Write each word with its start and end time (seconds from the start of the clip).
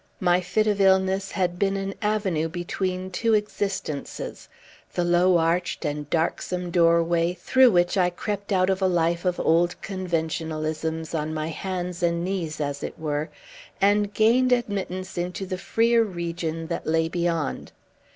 My 0.19 0.41
fit 0.41 0.65
of 0.65 0.81
illness 0.81 1.29
had 1.29 1.59
been 1.59 1.77
an 1.77 1.93
avenue 2.01 2.49
between 2.49 3.11
two 3.11 3.35
existences; 3.35 4.49
the 4.95 5.03
low 5.03 5.37
arched 5.37 5.85
and 5.85 6.09
darksome 6.09 6.71
doorway, 6.71 7.35
through 7.39 7.69
which 7.69 7.97
I 7.97 8.09
crept 8.09 8.51
out 8.51 8.71
of 8.71 8.81
a 8.81 8.87
life 8.87 9.25
of 9.25 9.39
old 9.39 9.75
conventionalisms, 9.83 11.13
on 11.13 11.35
my 11.35 11.49
hands 11.49 12.01
and 12.01 12.25
knees, 12.25 12.59
as 12.59 12.81
it 12.81 12.97
were, 12.97 13.29
and 13.79 14.11
gained 14.11 14.51
admittance 14.51 15.19
into 15.19 15.45
the 15.45 15.59
freer 15.59 16.03
region 16.03 16.65
that 16.65 16.87
lay 16.87 17.07
beyond. 17.07 17.71